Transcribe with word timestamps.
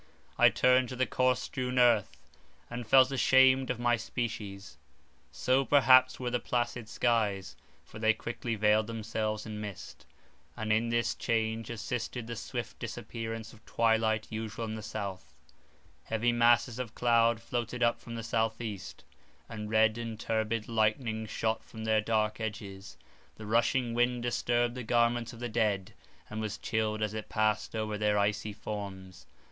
I 0.35 0.49
turned 0.49 0.89
to 0.89 0.95
the 0.95 1.05
corse 1.05 1.37
strewn 1.41 1.77
earth; 1.77 2.17
and 2.71 2.87
felt 2.87 3.11
ashamed 3.11 3.69
of 3.69 3.79
my 3.79 3.97
species. 3.97 4.79
So 5.31 5.63
perhaps 5.63 6.19
were 6.19 6.31
the 6.31 6.39
placid 6.39 6.89
skies; 6.89 7.55
for 7.85 7.99
they 7.99 8.11
quickly 8.15 8.55
veiled 8.55 8.87
themselves 8.87 9.45
in 9.45 9.61
mist, 9.61 10.07
and 10.57 10.73
in 10.73 10.89
this 10.89 11.13
change 11.13 11.69
assisted 11.69 12.25
the 12.25 12.35
swift 12.35 12.79
disappearance 12.79 13.53
of 13.53 13.63
twilight 13.63 14.25
usual 14.31 14.65
in 14.65 14.73
the 14.73 14.81
south; 14.81 15.35
heavy 16.05 16.31
masses 16.31 16.79
of 16.79 16.95
cloud 16.95 17.39
floated 17.39 17.83
up 17.83 17.99
from 18.01 18.15
the 18.15 18.23
south 18.23 18.59
east, 18.59 19.03
and 19.47 19.69
red 19.69 19.99
and 19.99 20.19
turbid 20.19 20.67
lightning 20.67 21.27
shot 21.27 21.63
from 21.63 21.83
their 21.83 22.01
dark 22.01 22.39
edges; 22.41 22.97
the 23.35 23.45
rushing 23.45 23.93
wind 23.93 24.23
disturbed 24.23 24.73
the 24.73 24.81
garments 24.81 25.31
of 25.31 25.39
the 25.39 25.47
dead, 25.47 25.93
and 26.27 26.41
was 26.41 26.57
chilled 26.57 27.03
as 27.03 27.13
it 27.13 27.29
passed 27.29 27.75
over 27.75 27.99
their 27.99 28.17
icy 28.17 28.51
forms. 28.51 29.27